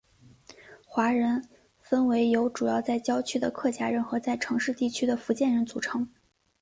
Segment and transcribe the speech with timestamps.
[0.83, 1.47] 华人
[1.77, 6.09] 分为由主要在郊区的客家人和在城市地区的福建人组成。